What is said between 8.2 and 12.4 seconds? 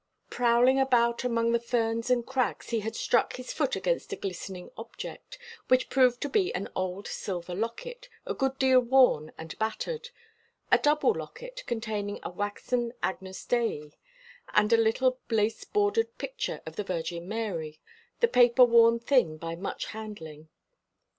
a good deal worn and battered; a double locket, containing a